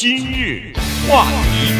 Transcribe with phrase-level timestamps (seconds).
[0.00, 0.72] 今日
[1.06, 1.74] 话题，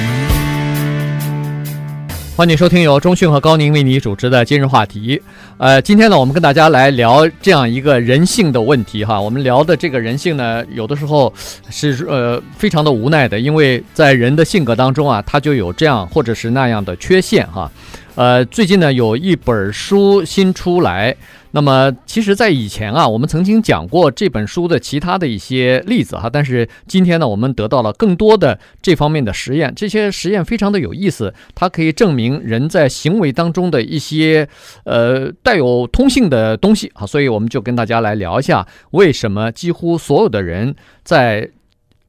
[2.36, 5.22] 欢迎收听由中讯和高宁为你主持的今日话题。
[5.56, 9.19] 呃，今天呢，我们跟大家来聊这样一个人性的问题哈。
[9.19, 11.33] 我们聊的这个人性呢，有的时候
[11.71, 17.73] 是呃非常的无奈的，因为在人的性格当中啊，他就有这样或者是那样的缺陷哈。
[18.16, 21.16] 呃，最近呢，有一本书新出来。
[21.52, 26.30] 那么，其实，在以前啊，我们曾经讲过这本书的其他的一些例子哈。
[26.30, 34.48] 但是今天呢，我们得到了更多的这方面的实验，这些实验非常的有意思，它可以证明人在行为当中的一些
[34.84, 37.05] 呃带有通性的东西啊。
[37.05, 41.50] 所以，我们就跟大家来聊一下，为什么几乎所有的人在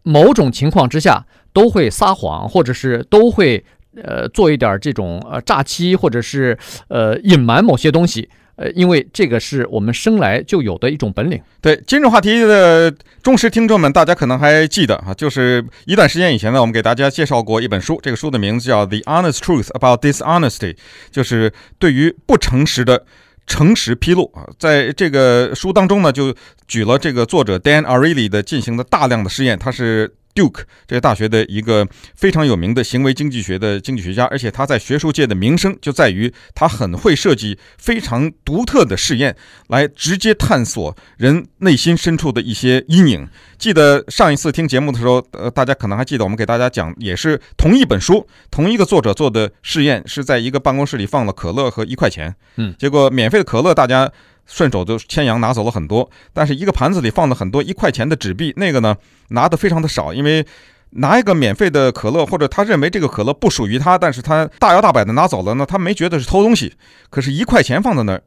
[0.03, 3.65] 某种情况之下都会撒谎，或者是都会
[3.95, 6.55] 呃做一点这种呃诈欺，或者是
[6.89, 8.29] 呃隐瞒某些东西。
[8.55, 11.41] 呃，因为这个是我们生来就有的一种本领。
[11.61, 12.93] 对，今日话题的
[13.23, 20.73] 忠实听众们，大家可能还记得啊，就是一段时间以前呢，我们给大家介绍过一本书，这个书的名字叫《The Honest Truth About Dishonesty》，
[21.11, 23.05] 就是对于不诚实的
[23.47, 24.47] 诚实披露啊。
[24.59, 26.35] 在这个书当中呢，就
[26.67, 30.13] 举了这个作者 Dan Ariely 的进行的大量的实验，他是。
[30.33, 39.35] Duke 这个大学的一个非常有名的行为经济学的经济学家，而且他在学术界的名声就在于他很会设计非常独特的试验，
[39.67, 43.27] 来直接探索人内心深处的一些阴影。
[43.57, 54.11] 记得上一次听节目的时候，呃，大家可能还记得我们给大家讲，也是同一本书，同一个作者做的试验，是在一个办公室里放了可乐和一块钱，嗯，结果免费的可乐大家。
[54.51, 58.93] 顺手就牵羊拿走了很多，但是一个盘子里放了很多一块钱的纸币，那个呢
[59.29, 60.45] 拿的非常的少，因为
[60.89, 66.73] 拿一个免费的可乐，或者他认为这个可乐不属于他，但是他大摇大摆的拿走了呢，他没觉得是偷东西，
[67.09, 68.21] 可是，一块钱放在那儿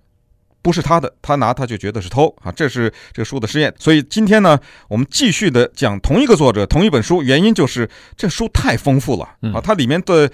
[0.62, 3.74] 不是他的，他拿他就觉得是偷啊，这是这个书的实验。
[3.78, 4.58] 所以今天呢，
[4.88, 7.86] 我们继续的讲同一个作者同一本书，原因就是
[8.16, 10.30] 这书太丰富了啊，它里面的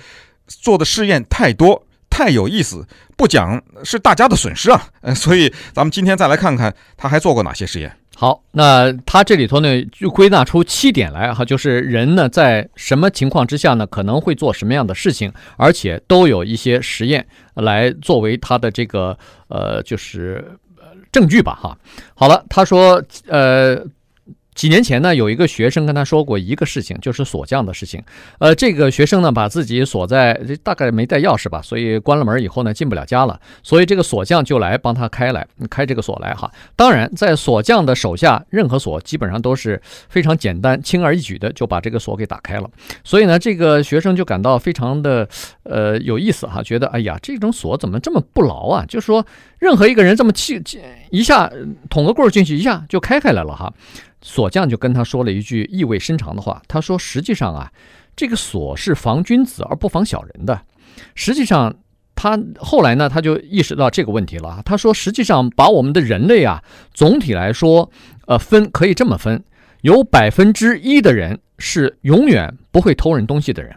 [0.47, 1.85] 做的试验太多。
[2.21, 4.89] 太有意思，不讲是大家的损失啊！
[5.01, 7.91] 呃，所以咱们今天再来看看他还做过哪些实验。
[8.15, 19.17] 好，那他这里头呢就归纳出七点来哈，就是人呢在什么情况之下呢可能会做什么样的事情，而且都有一些实验来作为他的这个
[19.49, 20.59] 呃就是
[21.11, 21.75] 证据吧哈。
[22.15, 23.83] 好了，他说呃。
[24.61, 28.05] 几年前呢，有一个学生跟他说过一个事情，就是锁匠的事情。
[28.41, 33.41] 呃，这个学生呢，把自己锁在，大概没带钥匙吧，所以关了门以后呢，进不了家了。
[33.63, 36.53] 所以这个锁匠就来帮他开来，开这个锁来哈。
[36.77, 42.69] 当然，在锁匠的手下，任何锁基本上都是非常简单、轻而易举的就把这个锁给打开了。
[43.03, 45.27] 所以呢，这个学生就感到非常的
[45.63, 48.85] 呃有意思哈，觉得哎呀，这种锁怎么这么不牢啊？
[48.87, 49.25] 就是说，
[49.59, 50.63] 任何一个人这么气
[51.11, 51.51] 一下
[51.89, 53.73] 捅个棍进去，一下就开开来了哈。
[54.23, 57.73] 锁匠就跟他说了一句意味深长的话，他说：“实际上啊，
[58.15, 60.61] 这个锁是防君子而不防小人的。
[61.15, 61.75] 实际上，
[62.15, 64.61] 他后来呢，他就意识到这个问题了。
[64.65, 67.91] 他说，实际上把我们的人类啊，总体来说，
[68.27, 69.43] 呃，分可以这么分：
[69.81, 73.75] 有百分之一的人是永远不会偷人东西的人。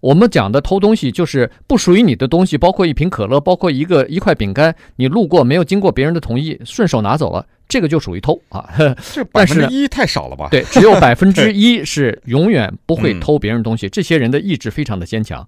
[0.00, 8.68] 我们讲的偷东西，就是不属于你的东西，包括一瓶可乐，包括一个一块饼干，你路过没有经过别人的同意，顺手拿走了。”这个就属于偷啊，
[9.12, 10.48] 这百分之一太少了吧？
[10.50, 13.88] 对，只有 百分之一是永远不会偷别人东西。
[13.88, 15.46] 这些人的意志非常的坚强。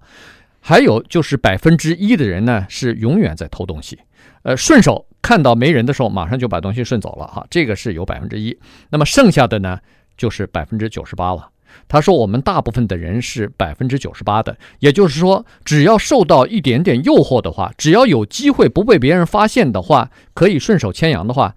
[0.59, 3.99] 还有就是百分之一的人呢，是永远在偷东西。
[4.43, 7.45] 呃，顺手看到没人的时候，马上就把东西顺走了哈。
[7.49, 8.57] 这个是有百分之一。
[8.89, 9.79] 那么剩下的呢，
[10.17, 11.49] 就是百分之九十八了。
[11.87, 21.55] 他说，我们大部分的人是百分之九十八的，也就是说，只要受到一点点诱惑的话，只要有机会不被别人发现的话，可以顺手牵羊的话。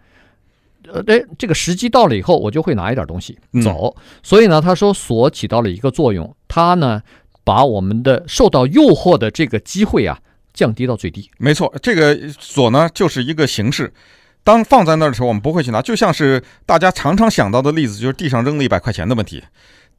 [0.88, 3.94] 呃，哎，这个时机到了以后，我就会拿一点东西走。
[3.96, 7.00] 嗯、所以呢，他说锁起到了一个作用，它呢
[7.44, 10.18] 把我们的受到诱惑的这个机会啊
[10.52, 11.30] 降低到最低。
[11.38, 13.92] 没错，这个锁呢就是一个形式。
[14.42, 19.44] 当放在那儿的时候，我们不会去拿，就像是大家常常想到的例子，就是地上扔了一百块钱的问题。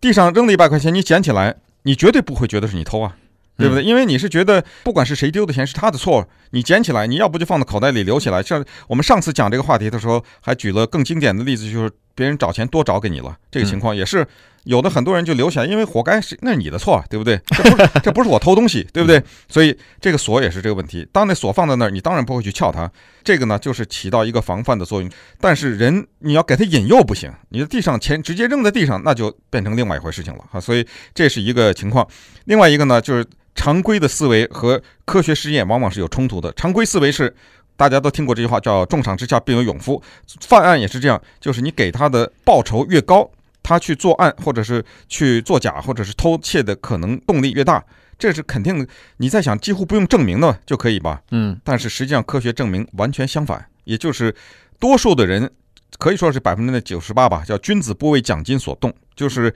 [0.01, 3.15] 地上扔了一百块钱，你捡起来，你绝对不会觉得是你偷啊。
[3.61, 3.83] 对不对？
[3.83, 8.43] 因为你是觉得不管是谁丢的钱是他的错，你捡起来，你要不就放到口袋里留起来。
[8.43, 14.27] 像我们上次讲这个话题的时候，还举了更经典的例子，就是别人找钱多找给你了，这个情况也是。
[14.65, 17.35] 有的很多人就留下来，因为活该是那是你的错，对不对？
[17.49, 19.19] 这不是这不是我偷东西，对不对？
[19.49, 21.03] 所以这个锁也是这个问题。
[21.11, 22.87] 当那锁放在那儿，你当然不会去撬它。
[23.23, 25.09] 这个呢，就是起到一个防范的作用。
[25.39, 30.59] 但是人你要给他引诱不行，你的地上钱直接扔在地上，那就变成另外一回事情了哈。
[30.59, 30.85] 所以
[31.15, 32.07] 这是一个情况。
[32.45, 33.25] 另外一个呢，就是
[33.55, 36.53] 常规的思维和科学实验往往是有冲突的。
[36.53, 37.35] 常规思维是
[37.75, 40.01] 大家都听过这句话，叫“重赏之下必有勇夫”。
[40.41, 43.29] 犯案也是这样，就是你给他的报酬越高。
[43.63, 47.83] 他去作案或者是去作假或者是偷窃的可能动力越大，
[48.17, 48.87] 这是肯定的。
[49.17, 51.21] 你在想几乎不用证明的就可以吧？
[51.29, 54.35] 嗯，但是实际上科学证明完全相反，也就是
[54.79, 55.51] 多数的人
[55.99, 59.53] 可以说是百分之九十八吧，叫君子不为奖金所动，就是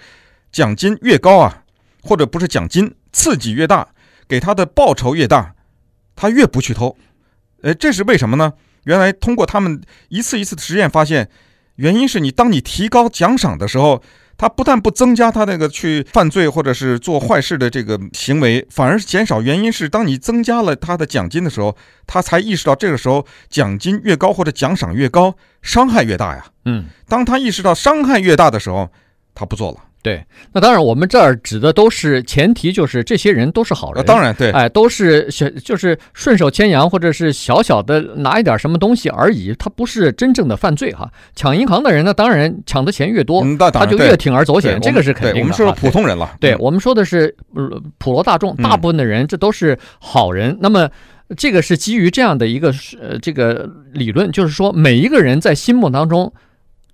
[0.51, 1.63] 奖金越高啊，
[2.03, 3.87] 或者不是奖金刺激越大，
[4.27, 5.55] 给他的报酬越大，
[6.15, 6.95] 他越不去偷。
[7.65, 8.53] 呃，这是为什么呢？
[8.83, 11.27] 原来通过他们一次一次的实验发现，
[11.77, 14.03] 原因是你当你提高奖赏的时候，
[14.37, 19.41] 他不但不增加他那个去犯罪或者是做坏事的这个行为，反而是减少。
[19.41, 21.75] 原因是当你增加了他的奖金的时候，
[22.05, 26.45] 他才意识到这个时候奖金越高或者奖赏越高，伤害越大呀。
[26.65, 28.91] 嗯，当他意识到伤害越大的时候，
[29.33, 29.79] 他不做了。
[30.05, 30.23] 对，
[30.53, 34.05] 那当然，我们这儿指的都是前提，就是这些人都是好人。
[34.05, 41.11] 当然，对，哎，都是小，就是顺手牵羊，或者是小小的拿一点什么东西而已，他不是真正的犯罪哈。
[41.35, 43.43] 抢银行的人呢，当然抢的钱越多，
[43.73, 45.39] 他就越铤而走险，这个是肯定的。
[45.41, 47.35] 我们说普通人了，对我们说的是
[47.97, 50.55] 普罗大众，大部分的人这都是好人。
[50.61, 50.87] 那么
[51.35, 52.71] 这个是基于这样的一个
[53.01, 56.31] 呃这个理论，就是说每一个人在心目当中。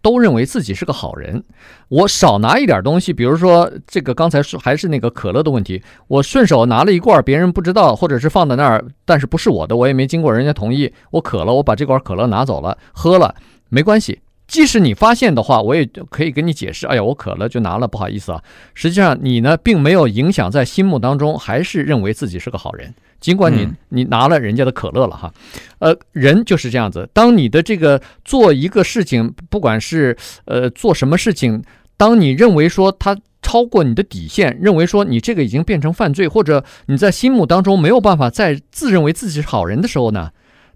[0.01, 1.43] 都认为自己是个好人，
[1.89, 13.35] 我少拿一点东西，比如说这个刚才说还是那个可乐的问题，我顺手拿了一罐，别人不知道，或者是放在那儿，但是不是我的，我也没经过人家同意，我渴了，我把这罐可乐拿走了，喝了，
[13.69, 14.19] 没关系。
[14.51, 16.85] 即使你发现的话，我也可以跟你解释。
[16.85, 18.43] 哎呀，我渴了就拿了，不好意思啊。
[18.73, 25.33] 实际上你呢，并没有影响，在心目当中还是认为自己是个好人，尽管你你拿了人家的可乐了哈。
[25.79, 27.09] 呃，人就是这样子。
[27.13, 31.63] 当你的这个做一个事情，不管是呃做什么事情，
[31.95, 40.29] 当你认为说他超过你的底线，认为说你这个已经变成犯罪，或者你在心目当中没有办法再自认为自己是好人的时候呢，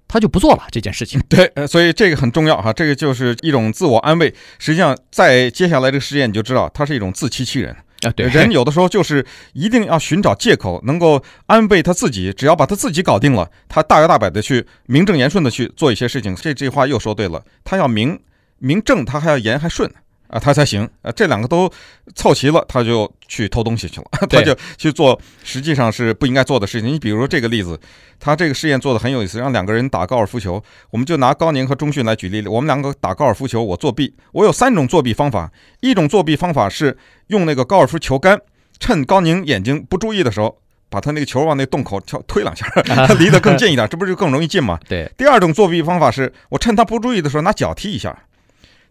[0.07, 1.22] 他就不做了这件事情。
[1.28, 4.34] 对，所以这个很重要哈，这个就是一种自我安慰。
[4.60, 8.12] 实际上，在接下来这个实验，你就知道他是一种自欺欺人啊。
[8.16, 12.31] 对，人有的时候就是一定要寻找借口，能够安慰他自己。
[12.34, 16.36] 只要把他自己搞定了，他大摇大摆的去名正言顺的去做一些事情。
[16.36, 18.19] 这这句话又说对了，他要名
[18.60, 19.92] 名正，他还要言还顺。
[20.36, 21.10] 啊，他才行啊！
[21.14, 21.72] 这两个都
[22.14, 26.92] 凑齐了，他就去偷东西去了，他就去做实际上是不应该做的事情。
[26.92, 27.80] 你比如说这个例子，
[28.20, 30.62] 他这个实验做的很有意思，让两个人打高尔夫球。
[30.90, 35.50] 我们就拿高宁和钟迅来举例，我们两个打高尔夫球，我作弊，我有三种作弊方法。
[35.80, 36.98] 一种作弊方法是
[37.28, 38.38] 用那个高尔夫球杆，
[38.78, 40.58] 趁高宁眼睛不注意的时候，
[40.90, 44.78] 把他那个球往那洞口敲推两下，他离得更近 一点，这不是就更容易进吗？
[44.90, 45.10] 对。
[45.18, 48.26] 第二种作弊方法是我趁他不注意的时候拿脚踢一下。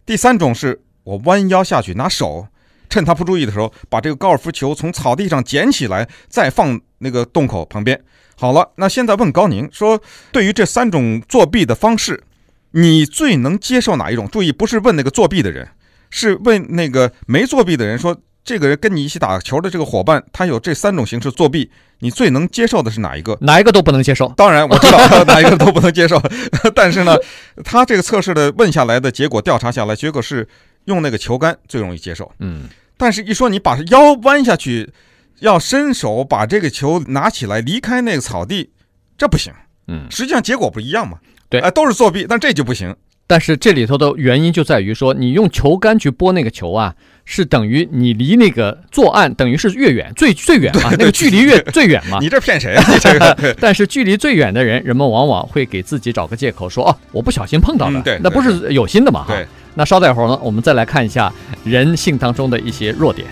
[0.07, 0.81] 第三种是。
[1.05, 2.47] 我弯腰下去，拿手
[2.89, 7.99] 趁他不注意的时候，把这个高尔夫球从草地上捡起来，再放那个洞口旁边。
[8.35, 12.23] 好了，那现在问高宁说，对于这三种作弊的方式，
[12.71, 14.27] 你最能接受哪一种？
[14.27, 15.69] 注意，不是问那个作弊的人，
[16.09, 18.17] 是问那个没作弊的人说。
[18.45, 23.35] 这个人跟你一起打球的这个伙伴，他有这三种形式作弊，你最能接受的是哪一个？
[23.41, 24.31] 哪一个都不能接受。
[24.37, 26.21] 当然我知道哪一个都不能接受，
[26.75, 27.17] 但是呢，
[27.63, 30.47] 他这个测试的问下来的结果，调查下来结果是
[30.85, 32.31] 用那个球杆最容易接受。
[32.39, 34.91] 嗯，但是一说你把腰弯下去，
[35.39, 38.71] 要伸手把这个球拿起来离开那个草地，
[39.17, 39.53] 这不行。
[39.87, 41.19] 嗯，实际上结果不一样嘛。
[41.47, 42.95] 对，哎，都是作弊，但这就不行。
[43.27, 46.95] 但是这里头的原因就在于说，你用球杆去拨那个球啊。
[47.27, 52.19] 是等于你离那个作案等于是越远，最最远嘛，那个距离越最远嘛。
[52.21, 52.83] 你这骗谁啊？
[53.01, 53.35] 这个。
[53.59, 59.25] 但是距离最远的人，人们往往会给自己找个借口说：“哦，我不小心碰到的。”对，那不是有心的嘛？
[59.27, 59.43] 对。
[59.73, 63.27] 那稍待会儿呢，我们再来看一下人性当中的一些弱点。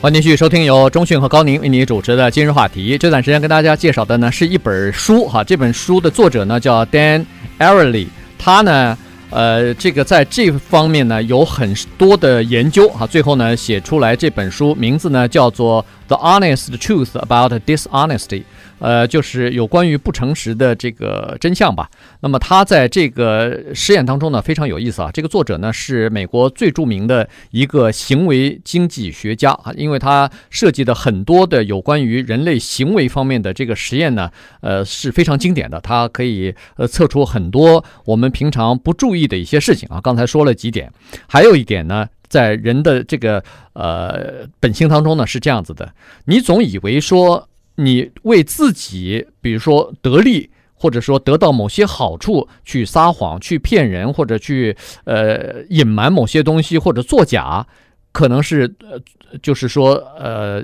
[0.00, 2.96] 欢迎继续收听由中讯和高宁为你主持的今日话题。
[2.96, 7.26] 这段时间跟大家介绍的呢是一本书哈，这本书的作者呢叫 Dan
[7.58, 8.06] Ariely，
[8.38, 8.96] 他呢
[9.30, 18.42] 呃这个在这方面呢有很多的研究哈，最后呢写出来这本书名字呢叫做 The Honest Truth About Dishonesty。
[18.80, 21.90] 呃，就是有关于不诚实的这个真相吧。
[22.20, 25.10] 那么他在这个实验当中呢，非常有意思啊。
[25.12, 35.80] 这个作者呢是美国最著名的一个行为经济学家啊，因为他设计的很多的有关于人类行为方面的这个实验呢，呃是非常经典的。
[35.80, 40.00] 他可以呃测出很多我们平常不注意的一些事情啊。
[40.00, 40.92] 刚才说了几点，
[41.26, 43.42] 还有一点呢，在人的这个
[43.72, 45.92] 呃本性当中呢是这样子的，
[46.24, 47.48] 你总以为说。
[47.80, 57.64] 你为自己，比如说得利，或者说得到某些好处，去撒谎、去骗人，或者去呃隐瞒某些东西，或者作假，
[58.10, 59.00] 可能是呃，
[59.40, 60.60] 就是说呃，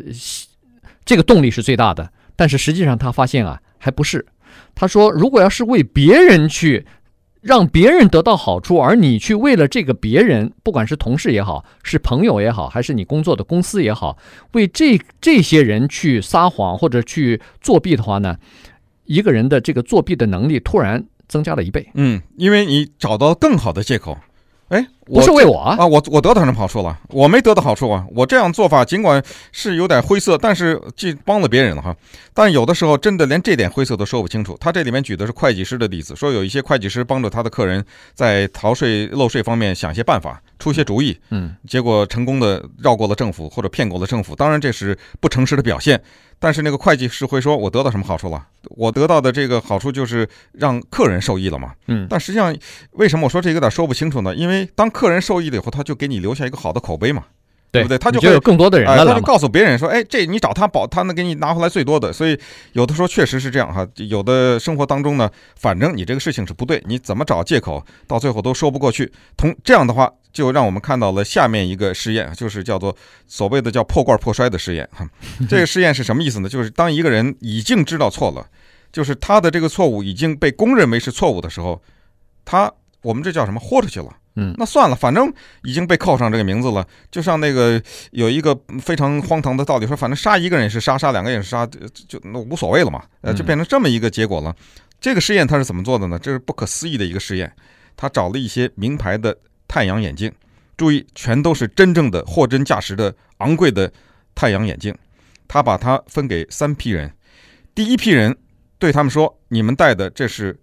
[1.04, 2.10] 这个动力是最大的。
[2.34, 4.26] 但是实际上他发现啊，还不是。
[4.74, 6.84] 他说，如果要是为别人去
[7.44, 14.16] 让别人得到好处，而你去为了这个别人，不管是同事也好，是朋友也好，还是你工作的公司也好，
[14.52, 18.38] 为这这些人去撒谎或者去作弊的话呢，
[19.04, 21.86] 一个人的这个作弊的能力突然增加了一倍。
[21.92, 24.16] 嗯，因为你找到更好的借口。
[24.74, 25.76] 哎，不是为我啊！
[25.78, 26.98] 啊，我我得到什么好处了？
[27.10, 28.04] 我没得到好处啊！
[28.12, 31.94] 我这样做法尽管是有点灰色，但是既帮了别人了哈。
[32.32, 34.56] 但有的时候真的连这点灰色都说不清楚。
[34.60, 44.34] 他这里面举的是会计师的例子，说有一些会计师帮助他的客人在逃税漏税方面想些办法，出些主意，嗯，结果成功的绕过了政府或者骗过了政府。
[44.34, 46.02] 当然这是不诚实的表现。
[46.44, 48.46] 但是那个会计师会说：“我得到什么好处了？
[48.76, 52.54] 我得到的这个好处就是让客人受益了嘛。”嗯，但实际上，
[52.90, 54.34] 为什么我说这个有点说不清楚呢？
[54.34, 57.24] 因为当客人受益了以后，他就给你留下一个好的口碑嘛，
[57.72, 57.96] 对，对不对？
[57.96, 62.38] 他就会就有更多的人了，哎，他就告诉别人说：“哎，这你找他保，他能给你拿回来最多的。”所以
[62.74, 63.88] 有的时候确实是这样哈。
[63.96, 69.10] 有的生活当中呢，反正你这个事情是不对，你怎么找借口，到最后都说不过去。
[69.34, 70.12] 同这样的话。
[70.34, 72.94] 就让我们看到了下面一个试验，就是叫做
[73.26, 74.86] 所谓的叫破罐破摔的试验。
[74.92, 75.08] 哈，
[75.48, 76.48] 这个试验是什么意思呢？
[76.48, 78.44] 就是当一个人已经知道错了，
[78.92, 81.80] 就是他的这个错误已经被公认为是错误的时候，
[82.44, 83.60] 他我们这叫什么？
[83.60, 84.08] 豁出去了。
[84.36, 86.84] 嗯，那算了，反正已经被扣上这个名字了。
[87.08, 91.64] 就像那个有一个非常荒唐的道理，说反正杀一个人也是杀，杀两个人也是杀，
[92.08, 93.04] 就那无所谓了嘛。
[93.20, 94.52] 呃，就变成这么一个结果了。
[95.00, 96.18] 这个试验他是怎么做的呢？
[96.18, 97.52] 这是不可思议的一个试验。
[97.96, 99.36] 他找了一些名牌的。
[99.74, 100.32] 太阳眼镜，
[100.76, 103.92] 注意，全都是真正的货真价实的昂贵的
[104.32, 104.96] 太阳眼镜。
[105.48, 107.12] 他把它分给三批人，
[107.74, 108.36] 第一批人
[108.78, 110.56] 对他们说：“你们戴的这是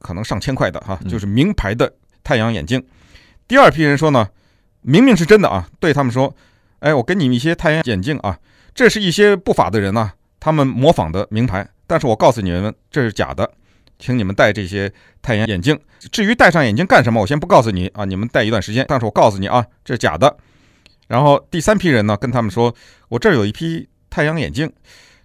[0.00, 1.94] 可能上千块的哈，就是名牌的
[2.24, 2.84] 太阳眼镜。”
[3.46, 4.28] 第二批人说呢，
[4.80, 6.34] 明明是真的啊，对他们说
[6.80, 8.36] ：“哎，我给你们一些太阳眼镜啊，
[8.74, 13.48] 这是一些不法的人呐，他们模仿的名牌，但是我告诉你们，这是假的。”
[13.98, 15.78] 请你们戴这些太阳眼镜。
[16.12, 18.04] 至于戴上眼镜干什么，我先不告诉你啊。
[18.04, 20.36] 你们戴一段时间，但是我告诉你啊，这是假的。
[21.08, 22.74] 然后第三批人呢，跟他们说，
[23.08, 24.72] 我这儿有一批太阳眼镜，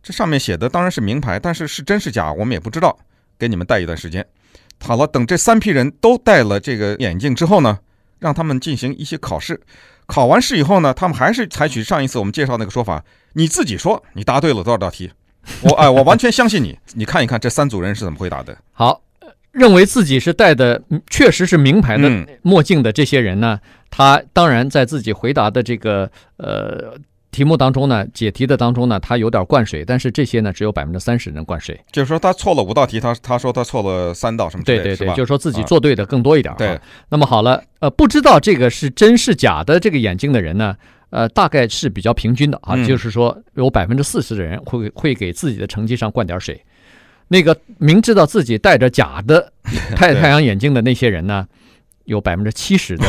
[0.02, 2.98] 这上面写的当然是名牌，但是是真是假，我们也不知道。
[3.38, 4.24] 给你们戴一段时间。
[4.80, 7.80] 好了，等这三批人都戴了这个眼镜之后呢，
[8.20, 9.60] 让他们进行一些考试。
[10.06, 15.12] 考完试以后呢，他们还是采取上一次我们介绍那个说法，你自己说你答对了多少道题。
[15.64, 16.78] 我哎，我完全相信你。
[16.94, 18.56] 你看一看这三组人是怎么回答的。
[18.72, 19.02] 好，
[19.52, 22.10] 认为自己是戴的确实是名牌的
[22.42, 26.94] 墨镜的这些人呢，他当然在自己回答的这个呃
[27.32, 29.84] 题目当中呢，解题的当中呢，他有点灌水。
[29.84, 31.80] 但是这些呢，只有百分之三十人灌水。
[31.92, 34.84] 就是说他错了五道题，他他说他错了三道什么之类的。
[34.84, 36.54] 对对对，是就是说自己做对的更多一点。
[36.58, 36.80] 对。
[37.10, 40.76] 那么好了，呃，不知道这个是真是假的这个眼镜的人呢？
[41.12, 46.60] 呃，大概是比较平均的啊，就是说有百分之四十的人会会给自己的成绩上灌点水，
[47.28, 49.54] 那个明知道自己戴着假的
[49.96, 51.48] 太太阳眼镜的那些人呢，
[52.06, 53.06] 有百分之七十的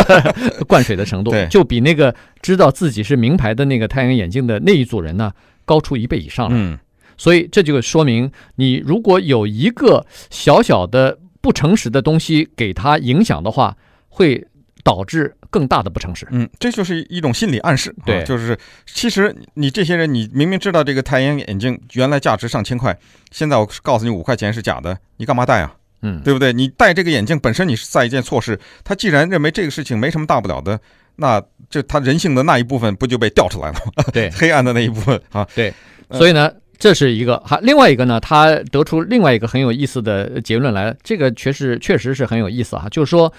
[0.68, 5.32] 灌水的程度，就比那个知道自己是名牌的那个太阳眼镜的那一组人呢
[5.64, 6.78] 高出一倍以上了。
[7.16, 13.76] 所以这就说明，你如果有一个小小的不诚实的东西给他影响的话，
[14.08, 14.46] 会
[14.88, 22.98] 导致更大的不诚实，嗯，这就是一种心理暗示，对，就是其实你这些人，你明明知道这个太阳眼镜原来价值上千块，
[23.30, 25.74] 现在我告诉你五块钱是假的，你干嘛戴啊？
[26.00, 26.54] 嗯，对不对？
[26.54, 30.80] 你戴这个眼镜本身你是在一件错事，他既然认为这个事情没什么大不了的，
[31.16, 34.04] 那这他人性的那一部分不就被调出来了吗？
[34.10, 35.70] 对， 黑暗的那一部分啊，对，
[36.12, 43.30] 所以呢，这是一个，还另外一个呢，他得出另外一个很有意思的结论来，这个确实确实是很有意思啊，就是说。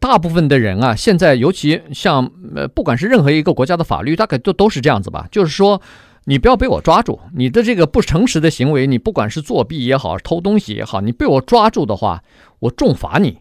[0.00, 5.26] 大部分的人啊，现在尤其像呃，不管是任何一个国家的法律，大概都都是这样子吧。
[5.30, 5.80] 就是说，
[6.24, 12.22] 你不要被我抓住，你的这个不诚实的行为，你不管是作弊也好，偷东西也好，你被我抓住的话，
[12.58, 13.38] 我重罚你。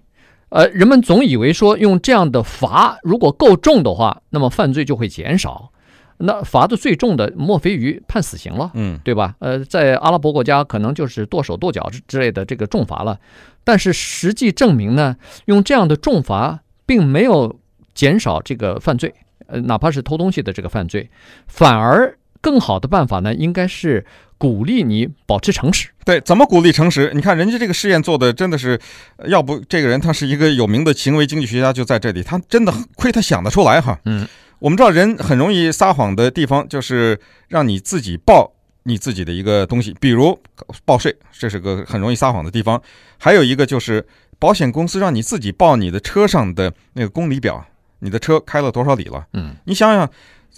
[0.49, 5.71] 呃，人们总以为说用这样的罚，如果够重的话，那么犯罪就会减少。
[6.17, 9.36] 那罚的最重的，莫非于判死刑了，嗯，对吧？
[9.39, 13.19] 呃，在阿拉伯国家，可能就是剁手剁脚之之类的这个重罚了。
[13.63, 17.60] 但是实际证明呢，用这样的重罚并没有
[17.93, 19.13] 减少这个犯罪，
[19.48, 21.10] 呃，哪怕是偷东西的这个犯罪，
[21.48, 24.05] 反而更好的办法呢，应该是
[24.37, 25.89] 鼓励你保持诚实。
[26.03, 27.11] 对，怎么鼓励诚实？
[27.15, 28.79] 你看人家这个试验做的真的是，
[29.25, 33.99] 要不这个人他是一个有名的行为经济学家，就在这里，他真的亏他想得出来哈。
[34.05, 34.27] 嗯。
[34.59, 40.39] 我们知道人很容易撒谎的地方，就是让你自己报你自己的一个东西，比如
[40.85, 42.79] 报税，这是个很容易撒谎的地方。
[43.17, 44.05] 还有一个就是
[44.37, 47.65] 保险公司让你自己报你的车上的那个公里表，
[47.99, 49.25] 你的车开了多少里了？
[49.33, 50.09] 嗯，你想想，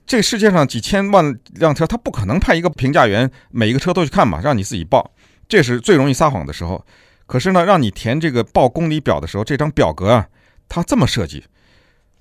[0.06, 5.12] 这世界上几千万辆车，他不可能派一个评价员每一个车都去看嘛，让你自己报，
[5.50, 6.86] 这是最容易撒谎的时候。
[7.25, 10.27] 可是呢，让你填这个报公里表的时候，这张表格啊，
[10.70, 11.44] 它这么设计，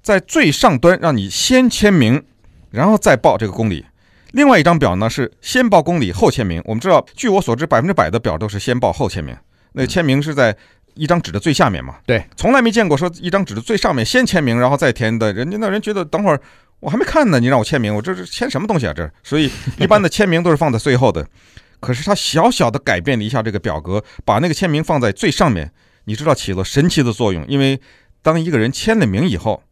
[0.03, 2.25] 在最上端让你先签名，
[2.71, 3.87] 然后再报这个公里。
[4.33, 6.61] 另外一张表呢是先报公里后签名。
[6.65, 9.35] 我们知道，据我所知，百分之百的表都是先报后签名。
[9.73, 10.55] 那签名是在
[10.95, 11.99] 一张纸的最下面嘛？
[12.05, 15.33] 对，从来没见过说一张纸的最上面先签名，然后再填的。
[15.33, 16.41] 人家那人觉得，等会儿
[16.81, 18.93] 我还没看呢，你让我签名，我这是签什么东西啊？
[18.95, 21.27] 这所以一般的签名都是放在最后的。
[21.81, 25.71] 可是他小小的改变了一下这个表格，把那个签名放在最上面，
[26.05, 27.45] 你知道起了神奇的作用。
[27.47, 27.79] 因为
[28.23, 29.63] 当一个人签了名以后，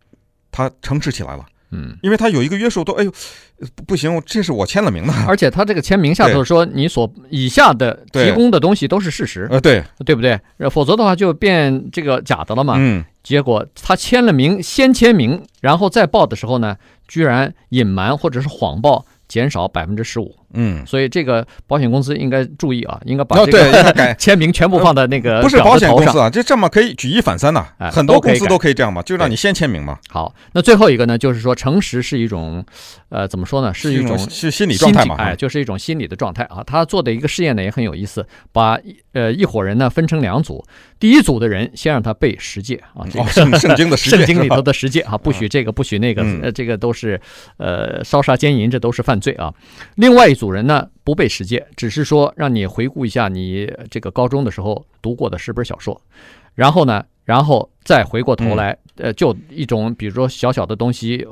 [0.53, 1.47] 他诚实起来了。
[1.71, 3.13] 嗯，因为他有一个约束，都哎呦，
[3.87, 5.13] 不行，这是我签了名的。
[5.27, 10.39] 而且他这个签名下头说，你所以下的提供的东西都是事实，呃，对，对不对？
[10.71, 12.75] 否则的话就变这个假的了嘛。
[12.77, 16.77] 嗯，结果他签了名，先签名，然后再报的时候呢，
[17.09, 19.05] 居然隐瞒或者是谎报。
[19.29, 29.99] 减少百分之十五，嗯，所以这个保险公司应该注意啊，应该把这个 签名全部放在那个不是保险公司啊，这这么可以举一反三呐，很多公司都可以这样嘛，就让你先签名嘛。
[30.09, 32.65] 好，那最后一个呢，就是说诚实是一种，
[33.09, 33.73] 呃，怎么说呢？
[33.75, 36.63] 是一种是心理状态嘛，哎，就是一种心理的状态啊。
[36.67, 38.79] 他做的一个试验呢也很有意思，把
[39.13, 40.65] 呃一伙人呢分成两组，
[40.99, 47.21] 第一组的人先让他背十诫啊，这个圣经的十诫， 圣经里头的十诫啊，不许这个，不许那个，呃，这个都是
[47.57, 49.53] 呃烧杀奸淫，这都是犯罪啊。
[49.97, 56.01] 另外一组人呢，不背十诫，只是说让你回顾一下你这个高中的时候读过的十本小说，
[56.55, 61.27] 然后呢，然后再回过头来，呃，就一种比如说小小的东西，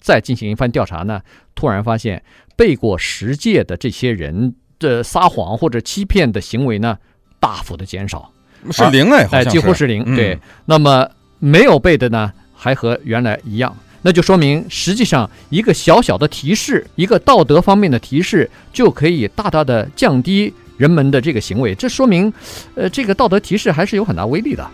[0.00, 1.20] 再进行一番调查呢，
[1.54, 2.22] 突然发现
[2.56, 6.98] 背过十诫的这些人的撒谎或者欺骗的行为呢，
[7.38, 8.32] 大幅的减少，
[8.70, 10.04] 是零哎，哎，几乎是零。
[10.16, 13.76] 对，那么没有背的呢，还和原来一样。
[14.02, 21.74] 那就说明，实际上一个小小的提示，一个道德方面的提示，就可以大大的降低人们的这个行为。
[21.74, 22.32] 这说明，
[22.74, 24.68] 呃，这个道德提示还是有很大威力的。